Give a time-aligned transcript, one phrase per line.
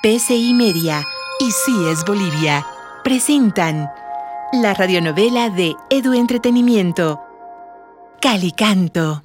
[0.00, 1.04] PCI Media
[1.40, 2.64] y Sí es Bolivia
[3.02, 3.90] presentan
[4.52, 7.20] la radionovela de Edu Entretenimiento,
[8.20, 9.24] Calicanto.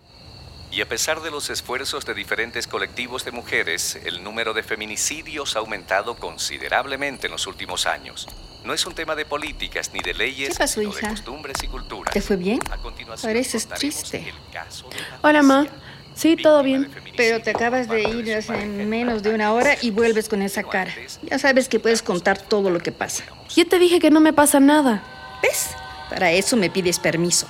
[0.71, 5.55] Y a pesar de los esfuerzos de diferentes colectivos de mujeres, el número de feminicidios
[5.55, 8.27] ha aumentado considerablemente en los últimos años.
[8.65, 11.67] No es un tema de políticas ni de leyes, ¿Qué pasó, sino de costumbres y
[11.67, 12.11] culturas.
[12.11, 12.59] ¿Te fue bien?
[12.71, 14.27] A continuación, Pareces triste.
[14.27, 15.67] el caso de Hola, ma.
[16.15, 16.89] Sí, todo bien.
[17.17, 20.91] Pero te acabas de ir hace menos de una hora y vuelves con esa cara.
[21.23, 23.23] Ya sabes que puedes contar todo lo que pasa.
[23.55, 25.03] Yo te dije que no me pasa nada.
[25.41, 25.69] ¿Ves?
[26.09, 27.47] Para eso me pides permiso.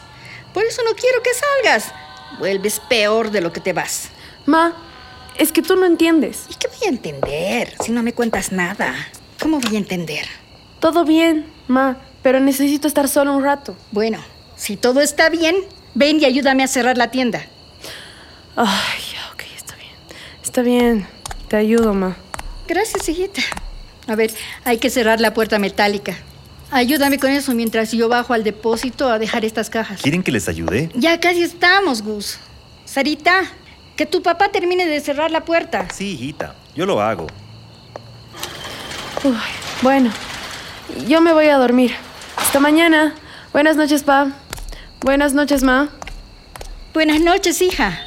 [0.53, 1.91] Por eso no quiero que salgas.
[2.39, 4.09] Vuelves peor de lo que te vas.
[4.45, 4.73] Ma,
[5.37, 6.45] es que tú no entiendes.
[6.49, 8.93] ¿Y qué voy a entender si no me cuentas nada?
[9.41, 10.25] ¿Cómo voy a entender?
[10.79, 13.75] Todo bien, ma, pero necesito estar solo un rato.
[13.91, 14.19] Bueno,
[14.55, 15.55] si todo está bien,
[15.93, 17.45] ven y ayúdame a cerrar la tienda.
[18.55, 19.91] Ay, ya, ok, está bien.
[20.43, 21.07] Está bien.
[21.47, 22.15] Te ayudo, ma.
[22.67, 23.41] Gracias, hijita.
[24.07, 26.15] A ver, hay que cerrar la puerta metálica.
[26.71, 30.01] Ayúdame con eso mientras yo bajo al depósito a dejar estas cajas.
[30.01, 30.89] ¿Quieren que les ayude?
[30.95, 32.39] Ya casi estamos, Gus.
[32.85, 33.43] Sarita,
[33.95, 35.87] que tu papá termine de cerrar la puerta.
[35.93, 37.27] Sí, hijita, yo lo hago.
[39.23, 39.35] Uy,
[39.81, 40.11] bueno,
[41.07, 41.93] yo me voy a dormir.
[42.35, 43.15] Hasta mañana.
[43.51, 44.31] Buenas noches, pa.
[45.01, 45.89] Buenas noches, ma.
[46.93, 47.99] Buenas noches, hija.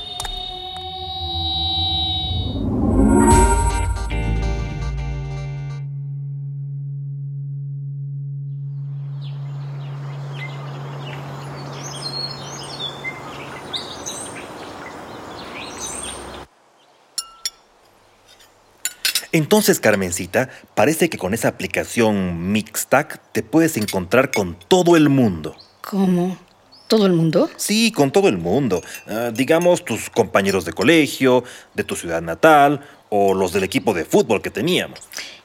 [19.37, 25.55] Entonces, Carmencita, parece que con esa aplicación Mixtac te puedes encontrar con todo el mundo.
[25.83, 26.39] ¿Cómo?
[26.87, 27.51] ¿Todo el mundo?
[27.57, 28.83] Sí, con todo el mundo.
[29.07, 34.07] Ah, digamos, tus compañeros de colegio, de tu ciudad natal o los del equipo de
[34.07, 35.01] fútbol que teníamos.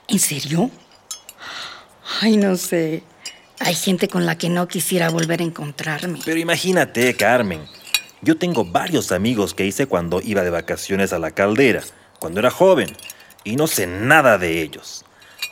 [0.08, 0.72] ¿En serio?
[2.22, 3.03] Ay, no sé.
[3.59, 6.19] Hay gente con la que no quisiera volver a encontrarme.
[6.23, 7.59] Pero imagínate, Carmen.
[8.22, 11.81] Yo tengo varios amigos que hice cuando iba de vacaciones a la caldera,
[12.19, 12.96] cuando era joven,
[13.44, 15.06] y no sé nada de ellos.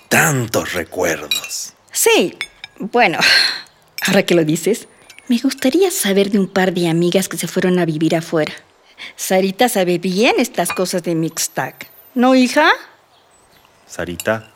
[0.07, 1.73] Tantos recuerdos.
[1.91, 2.37] Sí,
[2.79, 3.19] bueno,
[4.07, 4.87] ahora que lo dices,
[5.27, 8.53] me gustaría saber de un par de amigas que se fueron a vivir afuera.
[9.15, 11.89] Sarita sabe bien estas cosas de Mixtac.
[12.15, 12.69] ¿No, hija?
[13.87, 14.51] Sarita.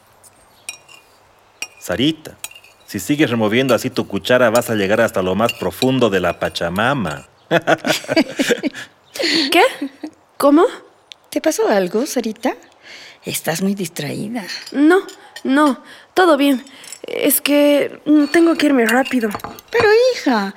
[1.80, 2.38] Sarita.
[2.88, 6.40] Si sigues removiendo así tu cuchara vas a llegar hasta lo más profundo de la
[6.40, 7.28] Pachamama.
[9.52, 9.64] ¿Qué?
[10.38, 10.66] ¿Cómo?
[11.30, 12.56] ¿Te pasó algo, Sarita?
[13.26, 14.46] Estás muy distraída.
[14.72, 15.00] No,
[15.44, 15.82] no,
[16.14, 16.64] todo bien.
[17.08, 18.02] Es que
[18.32, 19.30] tengo que irme rápido.
[19.72, 20.56] Pero, hija,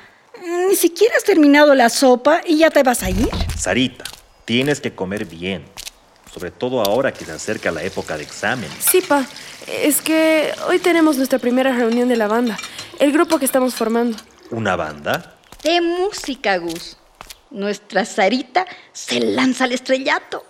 [0.68, 3.28] ni siquiera has terminado la sopa y ya te vas a ir.
[3.56, 4.04] Sarita,
[4.44, 5.64] tienes que comer bien.
[6.32, 8.76] Sobre todo ahora que se acerca la época de exámenes.
[8.80, 9.24] Sí, pa.
[9.66, 12.58] Es que hoy tenemos nuestra primera reunión de la banda.
[12.98, 14.18] El grupo que estamos formando.
[14.50, 15.36] ¿Una banda?
[15.62, 16.96] De música, Gus.
[17.50, 20.44] Nuestra Sarita se lanza al estrellato.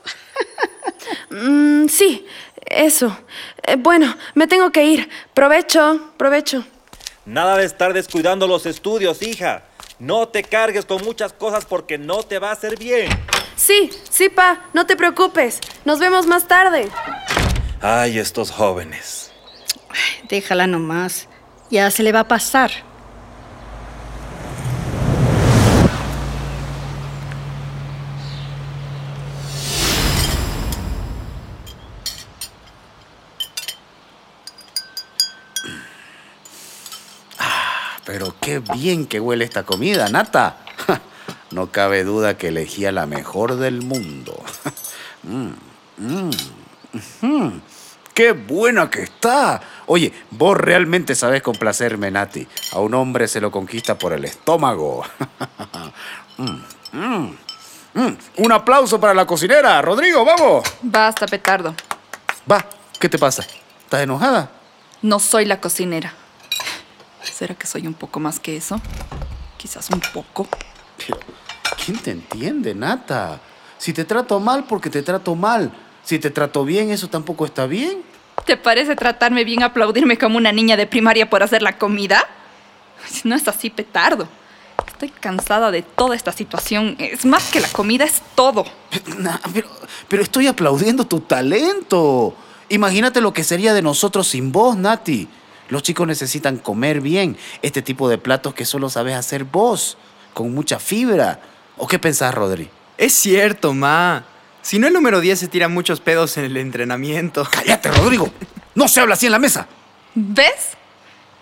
[1.31, 2.27] Mm, sí,
[2.65, 3.17] eso.
[3.63, 5.09] Eh, bueno, me tengo que ir.
[5.35, 6.65] Provecho, provecho.
[7.25, 9.65] Nada de estar descuidando los estudios, hija.
[9.99, 13.09] No te cargues con muchas cosas porque no te va a hacer bien.
[13.57, 14.67] Sí, sí, pa.
[14.75, 15.61] No te preocupes.
[15.85, 16.89] Nos vemos más tarde.
[17.81, 19.33] Ay, estos jóvenes.
[20.29, 21.29] Déjala nomás.
[21.71, 22.71] Ya se le va a pasar.
[38.41, 40.59] Qué bien que huele esta comida, Nata.
[41.53, 44.43] No cabe duda que elegía la mejor del mundo.
[45.23, 45.55] Mm,
[45.97, 46.31] mm,
[47.23, 47.61] mm.
[48.15, 49.61] ¡Qué buena que está!
[49.87, 52.47] Oye, vos realmente sabés complacerme, Nati.
[52.73, 55.03] A un hombre se lo conquista por el estómago.
[58.37, 59.83] Un aplauso para la cocinera.
[59.83, 60.65] Rodrigo, vamos.
[60.81, 61.75] Basta, petardo.
[62.51, 62.65] Va,
[62.99, 63.45] ¿qué te pasa?
[63.83, 64.51] ¿Estás enojada?
[65.03, 66.15] No soy la cocinera.
[67.33, 68.81] ¿Será que soy un poco más que eso?
[69.57, 70.49] Quizás un poco.
[70.97, 71.19] Pero,
[71.85, 73.41] ¿quién te entiende, Nata?
[73.79, 75.73] Si te trato mal, porque te trato mal.
[76.03, 78.03] Si te trato bien, eso tampoco está bien.
[78.45, 82.27] ¿Te parece tratarme bien aplaudirme como una niña de primaria por hacer la comida?
[83.25, 84.29] No es así, petardo.
[84.87, 86.97] Estoy cansada de toda esta situación.
[86.99, 88.65] Es más que la comida, es todo.
[89.53, 89.69] Pero,
[90.09, 92.35] pero estoy aplaudiendo tu talento.
[92.69, 95.29] Imagínate lo que sería de nosotros sin vos, Nati.
[95.69, 99.99] Los chicos necesitan comer bien este tipo de platos que solo sabes hacer vos,
[100.35, 101.41] con mucha fibra.
[101.77, 102.69] ¿O qué pensás, Rodri?
[102.97, 104.25] Es cierto, ma.
[104.63, 107.47] Si no, el número 10 se tira muchos pedos en el entrenamiento.
[107.51, 108.31] ¡Cállate, Rodrigo!
[108.75, 109.67] ¡No se habla así en la mesa!
[110.15, 110.77] ¿Ves?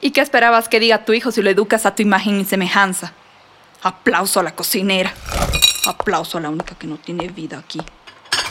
[0.00, 3.12] ¿Y qué esperabas que diga tu hijo si lo educas a tu imagen y semejanza?
[3.82, 5.14] Aplauso a la cocinera.
[5.86, 7.80] Aplauso a la única que no tiene vida aquí.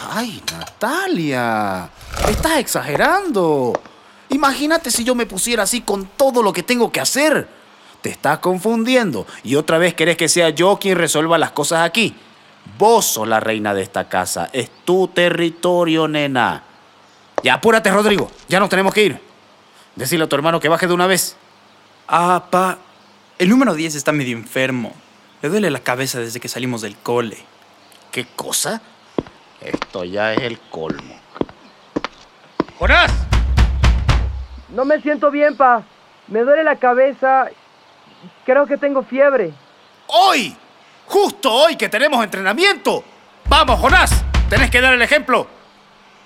[0.09, 1.89] ¡Ay, Natalia!
[2.27, 3.73] Estás exagerando.
[4.33, 7.47] Imagínate si yo me pusiera así con todo lo que tengo que hacer.
[8.01, 12.15] Te estás confundiendo y otra vez querés que sea yo quien resuelva las cosas aquí.
[12.79, 14.49] Vos sos la reina de esta casa.
[14.51, 16.63] Es tu territorio, nena.
[17.43, 18.31] Ya apúrate, Rodrigo.
[18.49, 19.21] Ya nos tenemos que ir.
[19.95, 21.35] Decirle a tu hermano que baje de una vez.
[22.07, 22.79] Ah, pa.
[23.37, 24.93] El número 10 está medio enfermo.
[25.43, 27.37] Le duele la cabeza desde que salimos del cole.
[28.11, 28.81] ¿Qué cosa?
[29.61, 31.19] Esto ya es el colmo.
[32.79, 33.32] ¡Jonás!
[34.73, 35.83] No me siento bien, pa.
[36.27, 37.47] Me duele la cabeza.
[38.43, 39.53] Creo que tengo fiebre.
[40.07, 40.55] ¡Hoy!
[41.05, 43.03] ¡Justo hoy que tenemos entrenamiento!
[43.45, 44.23] ¡Vamos, Jonás!
[44.49, 45.47] Tenés que dar el ejemplo.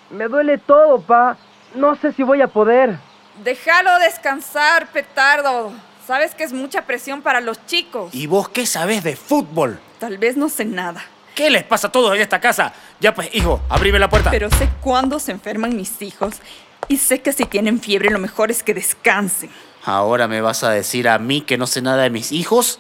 [0.10, 1.36] Me duele todo, pa.
[1.76, 2.98] No sé si voy a poder.
[3.44, 5.74] Déjalo descansar, petardo.
[6.06, 8.16] Sabes que es mucha presión para los chicos.
[8.16, 9.78] ¿Y vos qué sabés de fútbol?
[10.00, 11.04] Tal vez no sé nada.
[11.36, 12.74] ¿Qué les pasa a todos en esta casa?
[13.02, 14.32] Ya pues, hijo, abrime la puerta.
[14.32, 16.42] Pero sé cuándo se enferman mis hijos.
[16.88, 19.50] Y sé que si tienen fiebre lo mejor es que descansen.
[19.84, 22.80] ¿Ahora me vas a decir a mí que no sé nada de mis hijos?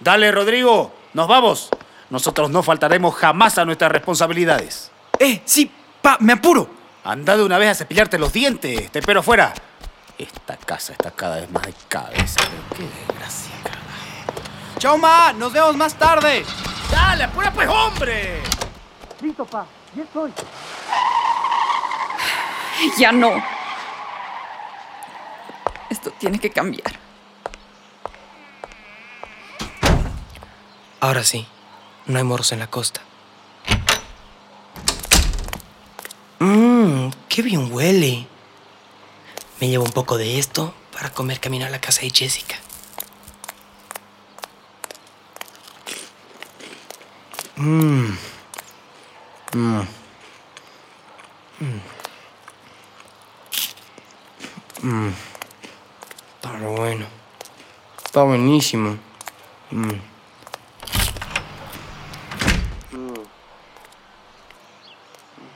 [0.00, 1.68] Dale, Rodrigo, nos vamos.
[2.10, 4.90] Nosotros no faltaremos jamás a nuestras responsabilidades.
[5.18, 5.70] ¡Eh, sí!
[6.02, 6.18] ¡Pa!
[6.20, 6.68] ¡Me apuro!
[7.04, 8.90] Anda de una vez a cepillarte los dientes.
[8.90, 9.52] Te espero fuera.
[10.18, 12.40] Esta casa está cada vez más de cabeza.
[12.40, 13.52] Pero qué desgracia.
[14.78, 15.32] ¡Chao, ma!
[15.32, 16.44] ¡Nos vemos más tarde!
[16.90, 18.42] ¡Dale, apura pues, hombre!
[19.20, 19.64] Listo, pa.
[19.94, 20.32] Ya estoy.
[22.98, 23.42] Ya no.
[25.90, 26.98] Esto tiene que cambiar.
[31.00, 31.46] Ahora sí,
[32.06, 33.00] no hay moros en la costa.
[36.38, 38.26] Mmm, qué bien huele.
[39.60, 42.56] Me llevo un poco de esto para comer camino a la casa de Jessica.
[47.56, 48.16] Mmm.
[49.54, 49.82] Mmm.
[51.60, 52.01] Mmm.
[54.82, 57.06] Está re bueno.
[58.04, 58.98] Está buenísimo.
[59.70, 59.90] Mmm.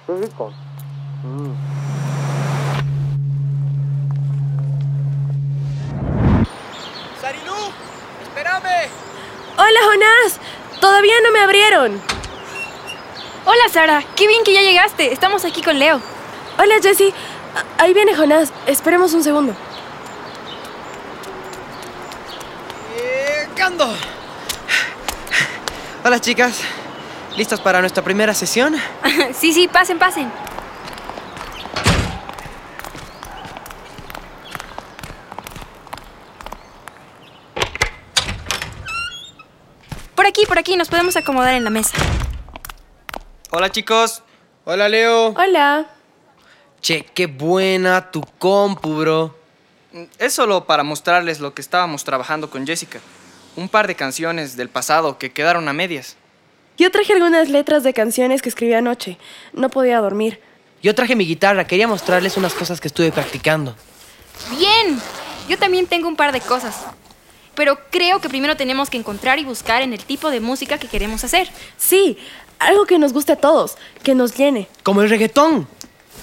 [0.06, 0.52] Qué rico.
[7.20, 7.54] ¡Sarilú!
[8.22, 8.88] ¡Espérame!
[9.58, 10.40] Hola, Jonás.
[10.80, 12.00] Todavía no me abrieron.
[13.44, 15.12] Hola Sara, qué bien que ya llegaste.
[15.12, 16.00] Estamos aquí con Leo.
[16.58, 17.12] Hola, Jessie.
[17.78, 18.52] Ahí viene Jonás.
[18.66, 19.54] Esperemos un segundo.
[23.54, 23.88] Llegando.
[26.04, 26.60] Hola chicas.
[27.36, 28.76] ¿Listas para nuestra primera sesión?
[29.34, 30.30] sí, sí, pasen, pasen.
[40.14, 41.96] Por aquí, por aquí, nos podemos acomodar en la mesa.
[43.50, 44.22] Hola chicos.
[44.64, 45.34] Hola Leo.
[45.36, 45.95] Hola.
[46.86, 49.34] Che, qué buena tu compu, bro.
[50.20, 53.00] Es solo para mostrarles lo que estábamos trabajando con Jessica.
[53.56, 56.14] Un par de canciones del pasado que quedaron a medias.
[56.78, 59.18] Yo traje algunas letras de canciones que escribí anoche.
[59.52, 60.40] No podía dormir.
[60.80, 63.74] Yo traje mi guitarra, quería mostrarles unas cosas que estuve practicando.
[64.56, 65.02] Bien,
[65.48, 66.84] yo también tengo un par de cosas.
[67.56, 70.86] Pero creo que primero tenemos que encontrar y buscar en el tipo de música que
[70.86, 71.50] queremos hacer.
[71.76, 72.16] Sí,
[72.60, 74.68] algo que nos guste a todos, que nos llene.
[74.84, 75.66] Como el reggaetón.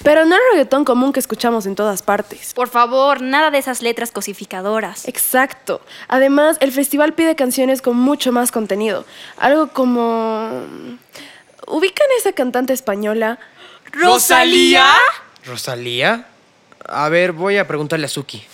[0.02, 2.52] Pero no el reggaetón común que escuchamos en todas partes.
[2.52, 5.08] Por favor, nada de esas letras cosificadoras.
[5.08, 5.80] Exacto.
[6.08, 9.04] Además, el festival pide canciones con mucho más contenido.
[9.38, 10.50] Algo como...
[11.66, 13.38] ¿Ubican esa cantante española?
[13.92, 14.86] ¿Rosalía?
[15.46, 16.26] ¿Rosalía?
[16.86, 18.44] A ver, voy a preguntarle a Suki.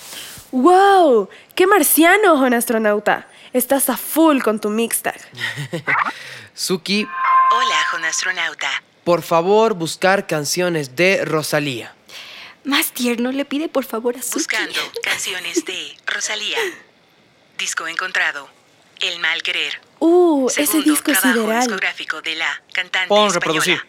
[0.52, 1.28] ¡Wow!
[1.54, 3.26] ¡Qué marciano, Juan astronauta!
[3.52, 5.20] Estás a full con tu mixtag.
[6.54, 7.04] Suki,
[7.52, 8.68] Hola, jonastronauta.
[9.04, 11.94] Por favor, buscar canciones de Rosalía.
[12.64, 14.34] Más tierno, le pide por favor a Suki.
[14.38, 16.58] Buscando canciones de Rosalía.
[17.58, 18.48] Disco encontrado.
[19.00, 19.80] El mal querer.
[19.98, 20.48] ¡Uh!
[20.56, 21.60] ese disco trabajo sideral.
[21.60, 23.32] discográfico de la cantante Pon española.
[23.34, 23.80] reproducir.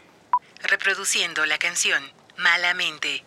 [0.64, 2.04] Reproduciendo la canción
[2.38, 3.24] Malamente.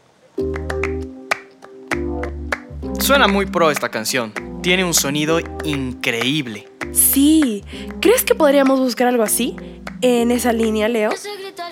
[3.00, 4.32] Suena muy pro esta canción.
[4.62, 6.68] Tiene un sonido increíble.
[6.92, 7.64] Sí.
[8.00, 9.56] ¿Crees que podríamos buscar algo así?
[10.00, 11.10] En esa línea, Leo.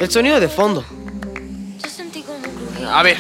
[0.03, 0.85] El sonido de fondo.
[2.91, 3.19] A ver,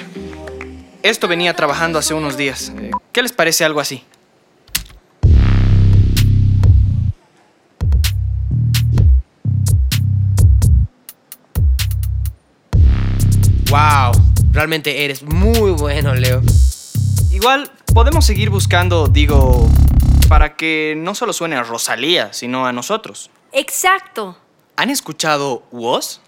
[1.04, 2.72] esto venía trabajando hace unos días.
[2.76, 4.02] Eh, ¿Qué les parece algo así?
[14.50, 16.42] realmente eres muy bueno, Leo.
[17.30, 19.70] Igual podemos seguir buscando, digo,
[20.28, 23.30] para que no solo suene a Rosalía, sino a nosotros.
[23.52, 24.36] Exacto.
[24.76, 26.20] ¿Han escuchado Woz?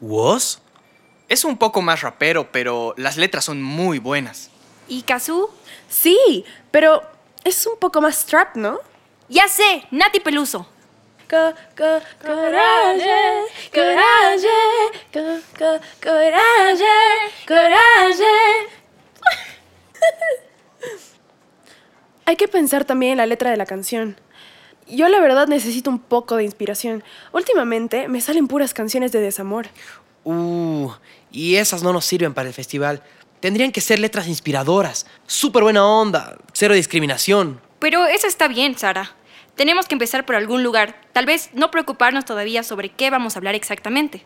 [0.00, 0.58] ¿Woz?
[1.28, 4.50] Es un poco más rapero, pero las letras son muy buenas.
[4.88, 5.50] ¿Y Kazú?
[5.88, 7.02] Sí, pero
[7.44, 8.78] es un poco más trap, ¿no?
[9.28, 10.68] Ya sé, Nati Peluso.
[11.28, 13.40] Co- co- coraje,
[13.74, 14.46] coraje,
[15.12, 16.84] co- co- coraje,
[17.48, 18.24] coraje.
[22.26, 24.16] Hay que pensar también en la letra de la canción.
[24.88, 27.02] Yo la verdad necesito un poco de inspiración.
[27.32, 29.66] Últimamente me salen puras canciones de desamor.
[30.24, 30.90] Uh,
[31.32, 33.02] y esas no nos sirven para el festival.
[33.40, 35.06] Tendrían que ser letras inspiradoras.
[35.26, 36.36] Súper buena onda.
[36.52, 37.60] Cero discriminación.
[37.78, 39.14] Pero eso está bien, Sara.
[39.56, 41.00] Tenemos que empezar por algún lugar.
[41.12, 44.24] Tal vez no preocuparnos todavía sobre qué vamos a hablar exactamente.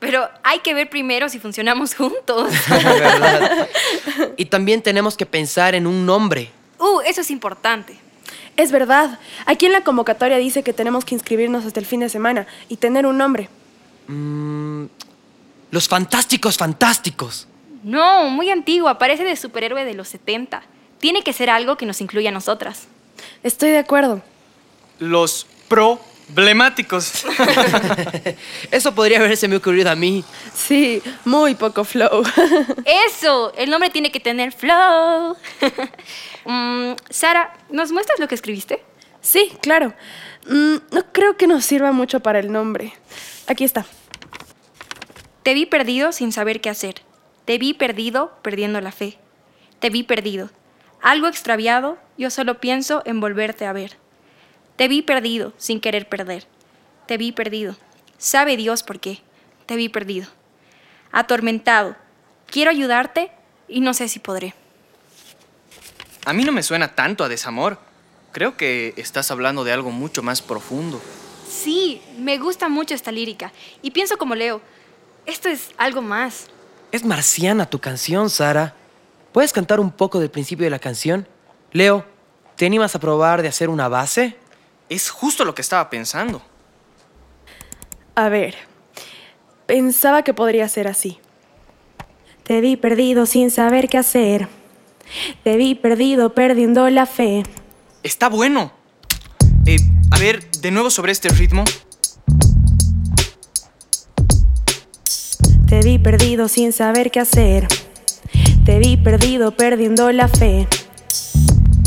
[0.00, 2.52] Pero hay que ver primero si funcionamos juntos.
[2.68, 3.68] ¿Verdad?
[4.36, 6.50] y también tenemos que pensar en un nombre.
[6.78, 7.98] Uh, eso es importante.
[8.58, 9.20] Es verdad.
[9.46, 12.76] Aquí en la convocatoria dice que tenemos que inscribirnos hasta el fin de semana y
[12.76, 13.48] tener un nombre.
[14.08, 14.86] Mm,
[15.70, 17.46] los fantásticos fantásticos.
[17.84, 20.64] No, muy antigua, parece de superhéroe de los 70.
[20.98, 22.88] Tiene que ser algo que nos incluya a nosotras.
[23.44, 24.22] Estoy de acuerdo.
[24.98, 27.24] Los problemáticos.
[28.72, 30.24] Eso podría haberse me ocurrido a mí.
[30.52, 32.24] Sí, muy poco flow.
[33.06, 35.36] Eso, el nombre tiene que tener flow.
[37.18, 38.80] Sara, ¿nos muestras lo que escribiste?
[39.20, 39.92] Sí, claro.
[40.46, 42.92] Mm, no creo que nos sirva mucho para el nombre.
[43.48, 43.86] Aquí está.
[45.42, 47.02] Te vi perdido sin saber qué hacer.
[47.44, 49.18] Te vi perdido perdiendo la fe.
[49.80, 50.50] Te vi perdido.
[51.02, 53.96] Algo extraviado, yo solo pienso en volverte a ver.
[54.76, 56.46] Te vi perdido sin querer perder.
[57.06, 57.74] Te vi perdido.
[58.16, 59.22] Sabe Dios por qué.
[59.66, 60.28] Te vi perdido.
[61.10, 61.96] Atormentado.
[62.46, 63.32] Quiero ayudarte
[63.66, 64.54] y no sé si podré.
[66.28, 67.78] A mí no me suena tanto a desamor.
[68.32, 71.00] Creo que estás hablando de algo mucho más profundo.
[71.48, 74.60] Sí, me gusta mucho esta lírica y pienso como Leo.
[75.24, 76.48] Esto es algo más.
[76.92, 78.74] Es marciana tu canción, Sara.
[79.32, 81.26] ¿Puedes cantar un poco del principio de la canción?
[81.72, 82.04] Leo,
[82.56, 84.36] ¿te animas a probar de hacer una base?
[84.90, 86.42] Es justo lo que estaba pensando.
[88.14, 88.54] A ver.
[89.64, 91.20] Pensaba que podría ser así.
[92.42, 94.57] Te vi perdido sin saber qué hacer.
[95.44, 97.42] Te vi perdido perdiendo la fe.
[98.02, 98.72] Está bueno.
[99.66, 99.78] Eh,
[100.10, 101.64] a ver, de nuevo sobre este ritmo.
[105.68, 107.68] Te vi perdido sin saber qué hacer.
[108.64, 110.66] Te vi perdido perdiendo la fe.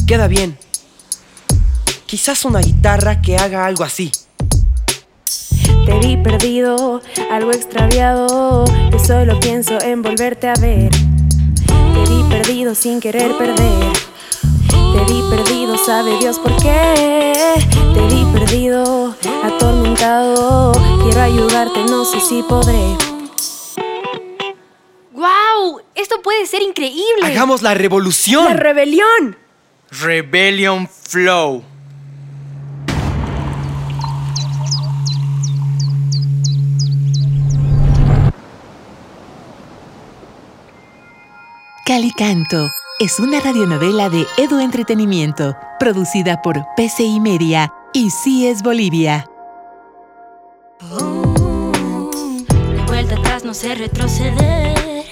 [0.07, 0.57] Queda bien.
[2.05, 4.11] Quizás una guitarra que haga algo así.
[5.85, 7.01] Te vi perdido,
[7.31, 8.65] algo extraviado.
[8.91, 10.91] Yo solo pienso en volverte a ver.
[10.91, 12.40] Te vi perdido
[12.75, 13.93] sin querer perder.
[14.69, 17.55] Te vi perdido, sabe Dios por qué.
[17.93, 20.71] Te vi perdido, atormentado.
[21.01, 22.95] Quiero ayudarte, no sé si podré.
[25.11, 25.81] ¡Wow!
[25.95, 27.25] Esto puede ser increíble.
[27.25, 28.45] ¡Hagamos la revolución!
[28.45, 29.37] ¡La rebelión!
[29.89, 31.63] Rebellion Flow.
[41.91, 42.71] Calicanto
[43.01, 49.25] es una radionovela de Edu Entretenimiento, producida por PCI Media y CIES Bolivia.
[50.79, 55.03] De vuelta atrás no sé retroceder.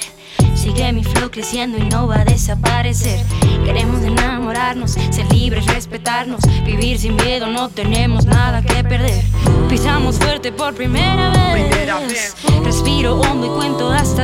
[0.56, 3.26] Sigue mi flow creciendo y no va a desaparecer.
[3.66, 6.40] Queremos enamorarnos, ser libres, respetarnos.
[6.66, 9.26] Vivir sin miedo, no tenemos nada que perder.
[9.68, 12.38] Pisamos fuerte por primera vez.
[12.64, 14.10] Respiro hondo y cuento hasta 10.
[14.10, 14.19] Llegamos para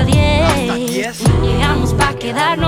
[2.25, 2.64] quedarnos,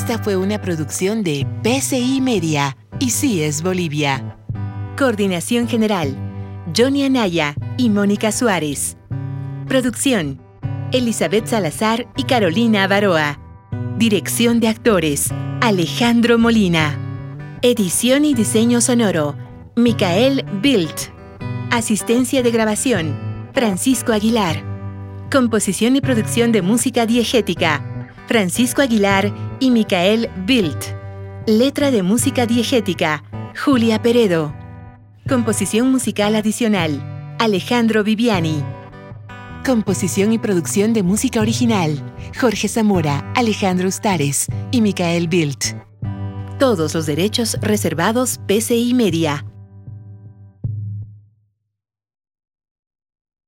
[0.00, 4.38] Esta fue una producción de PCI Media y CIES Bolivia.
[4.96, 6.16] Coordinación General,
[6.74, 8.96] Johnny Anaya y Mónica Suárez.
[9.66, 10.40] Producción,
[10.92, 13.40] Elizabeth Salazar y Carolina Avaroa.
[13.98, 16.96] Dirección de actores, Alejandro Molina.
[17.62, 19.36] Edición y diseño sonoro,
[19.74, 21.10] Micael Bildt.
[21.72, 23.18] Asistencia de grabación,
[23.52, 24.62] Francisco Aguilar.
[25.28, 27.97] Composición y producción de música diegética,
[28.28, 30.84] Francisco Aguilar y Micael Bilt.
[31.46, 33.24] Letra de música diegética,
[33.64, 34.54] Julia Peredo.
[35.26, 38.62] Composición musical adicional, Alejandro Viviani.
[39.64, 45.74] Composición y producción de música original, Jorge Zamora, Alejandro Ustares y Micael Bilt.
[46.58, 49.46] Todos los derechos reservados PCI Media.